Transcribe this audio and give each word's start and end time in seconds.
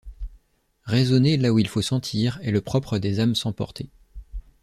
Raisonner 0.85 1.37
là 1.37 1.53
où 1.53 1.59
il 1.59 1.67
faut 1.67 1.83
sentir 1.83 2.39
est 2.41 2.49
le 2.49 2.61
propre 2.61 2.97
des 2.97 3.19
âmes 3.19 3.35
sans 3.35 3.53
portée. 3.53 3.91